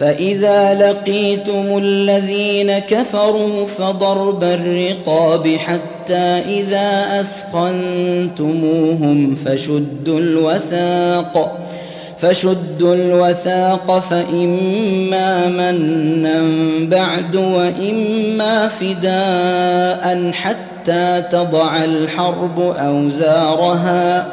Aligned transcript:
فإذا 0.00 0.74
لقيتم 0.74 1.78
الذين 1.78 2.78
كفروا 2.78 3.66
فضرب 3.66 4.44
الرقاب 4.44 5.48
حتى 5.48 6.42
إذا 6.48 7.20
أثخنتموهم 7.20 9.36
فشدوا 9.36 10.20
الوثاق 10.20 11.58
فشدوا 12.18 12.94
الوثاق 12.94 13.98
فإما 13.98 15.46
منا 15.46 16.42
بعد 16.86 17.36
وإما 17.36 18.68
فداء 18.68 20.32
حتى 20.32 21.22
تضع 21.30 21.84
الحرب 21.84 22.60
أوزارها 22.60 24.32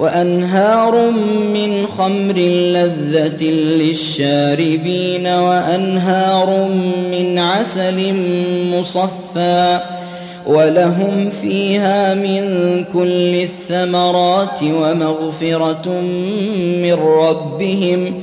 وأنهار 0.00 1.10
من 1.54 1.86
خمر 1.86 2.34
لذة 2.74 3.44
للشاربين 3.44 5.26
وأنهار 5.26 6.68
من 7.10 7.38
عسل 7.38 8.14
مصفى 8.74 9.80
ولهم 10.46 11.30
فيها 11.30 12.14
من 12.14 12.44
كل 12.92 13.34
الثمرات 13.34 14.62
ومغفرة 14.62 15.88
من 16.82 16.92
ربهم 16.92 18.22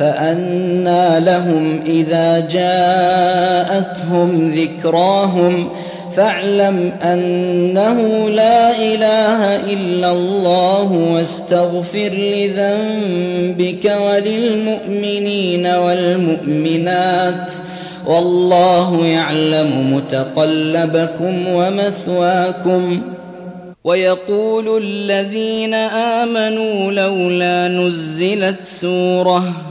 فانى 0.00 1.20
لهم 1.20 1.82
إذا 1.86 2.40
جاءتهم 2.40 4.10
ذكراهم 4.50 5.68
فاعلم 6.16 6.92
أنه 7.02 8.30
لا 8.30 8.76
إله 8.78 9.56
إلا 9.72 10.12
الله 10.12 10.92
واستغفر 10.92 12.10
لذنبك 12.12 13.92
وللمؤمنين 14.06 15.66
والمؤمنات 15.66 17.52
والله 18.06 19.06
يعلم 19.06 19.94
متقلبكم 19.94 21.48
ومثواكم 21.48 23.02
ويقول 23.84 24.82
الذين 24.84 25.74
آمنوا 25.74 26.92
لولا 26.92 27.68
نزلت 27.68 28.64
سورة 28.64 29.70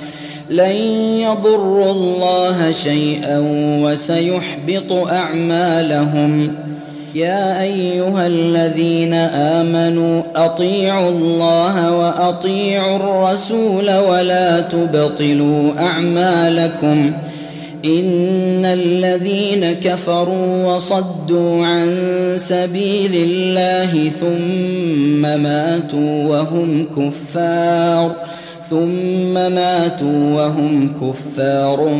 لن 0.51 0.75
يضروا 1.21 1.91
الله 1.91 2.71
شيئا 2.71 3.39
وسيحبط 3.83 4.91
أعمالهم. 4.91 6.53
يا 7.15 7.61
أيها 7.61 8.27
الذين 8.27 9.13
آمنوا 9.13 10.21
أطيعوا 10.35 11.09
الله 11.09 11.97
وأطيعوا 11.97 12.95
الرسول 12.95 13.97
ولا 13.97 14.59
تبطلوا 14.59 15.71
أعمالكم. 15.79 17.13
إن 17.85 18.65
الذين 18.65 19.73
كفروا 19.73 20.65
وصدوا 20.65 21.65
عن 21.65 21.87
سبيل 22.37 23.11
الله 23.13 24.09
ثم 24.09 25.21
ماتوا 25.21 26.27
وهم 26.27 26.87
كفار. 26.97 28.15
ثم 28.71 29.33
ماتوا 29.33 30.35
وهم 30.35 30.93
كفار 31.01 31.99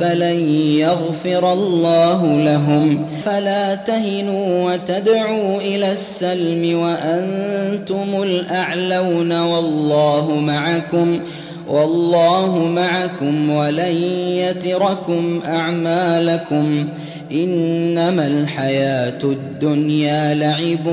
فلن 0.00 0.40
يغفر 0.78 1.52
الله 1.52 2.42
لهم. 2.42 3.06
فلا 3.24 3.74
تهنوا 3.74 4.72
وتدعوا 4.72 5.60
إلى 5.60 5.92
السلم 5.92 6.78
وأنتم 6.78 8.22
الأعلون 8.22 9.40
والله 9.40 10.30
معكم 10.30 11.20
والله 11.68 12.58
معكم 12.58 13.50
ولن 13.50 13.96
يتركم 14.44 15.40
أعمالكم. 15.46 16.88
إنما 17.32 18.26
الحياة 18.26 19.18
الدنيا 19.24 20.34
لعب 20.34 20.86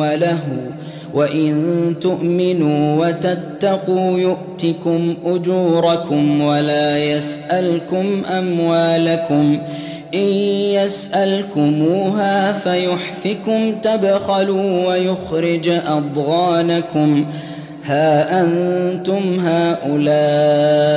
وله 0.00 0.40
وإن 1.14 1.94
تؤمنوا 2.00 3.06
وتتقوا 3.06 4.18
يؤتكم 4.18 5.14
أجوركم 5.26 6.40
ولا 6.40 6.98
يسألكم 7.04 8.22
أموالكم 8.24 9.58
إن 10.14 10.28
يسألكموها 10.74 12.52
فيحفكم 12.52 13.74
تبخلوا 13.82 14.88
ويخرج 14.88 15.68
أضغانكم 15.68 17.26
ها 17.84 18.40
أنتم 18.40 19.40
هؤلاء 19.40 20.94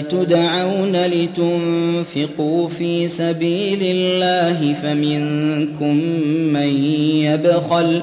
تدعون 0.00 0.96
لتنفقوا 0.96 2.68
في 2.68 3.08
سبيل 3.08 3.78
الله 3.82 4.74
فمنكم 4.74 5.96
من 6.52 6.84
يبخل 7.24 8.02